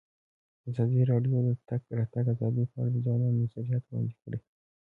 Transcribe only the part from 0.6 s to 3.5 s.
ازادي راډیو د د تګ راتګ ازادي په اړه د ځوانانو